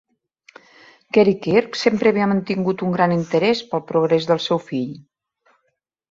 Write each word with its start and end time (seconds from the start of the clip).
Gary 1.17 1.33
Kirk 1.41 1.75
sempre 1.81 2.09
havia 2.11 2.29
mantingut 2.31 2.81
un 2.87 2.95
gran 2.95 3.13
interès 3.17 3.61
pel 3.73 3.83
progrés 3.91 4.25
del 4.31 4.41
seu 4.47 4.63
fill. 4.71 4.97